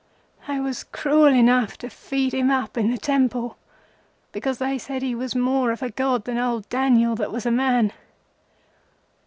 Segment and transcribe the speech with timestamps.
[0.47, 3.57] "They was cruel enough to feed him up in the temple,
[4.31, 7.51] because they said he was more of a god than old Daniel that was a
[7.51, 7.93] man.